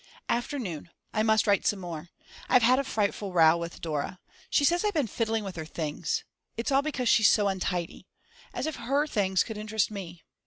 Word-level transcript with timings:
Afternoon. 0.29 0.89
I 1.13 1.21
must 1.21 1.45
write 1.45 1.67
some 1.67 1.77
more. 1.79 2.09
I've 2.49 2.63
had 2.63 2.79
a 2.79 2.83
frightful 2.83 3.33
row 3.33 3.55
with 3.57 3.81
Dora. 3.81 4.19
She 4.49 4.65
says 4.65 4.83
I've 4.83 4.95
been 4.95 5.05
fiddling 5.05 5.43
with 5.43 5.55
her 5.57 5.63
things. 5.63 6.23
It's 6.57 6.71
all 6.71 6.81
because 6.81 7.07
she's 7.07 7.29
so 7.29 7.47
untidy. 7.47 8.07
As 8.51 8.65
if 8.65 8.77
her 8.77 9.05
things 9.05 9.43
could 9.43 9.59
interest 9.59 9.91
me. 9.91 10.23